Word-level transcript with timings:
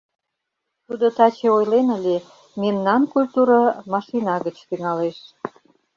Тудо 0.85 1.05
таче 1.17 1.47
ойлен 1.57 1.87
ыле: 1.97 2.17
«Мемнан 2.61 3.01
культура— 3.13 3.59
машина 3.93 4.35
гыч 4.45 4.57
тӱҥалеш!..» 4.67 5.17